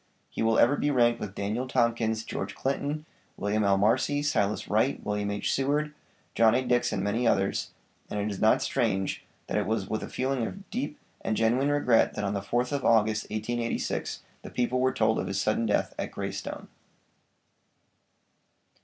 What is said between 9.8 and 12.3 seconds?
with a feeling of deep and genuine regret that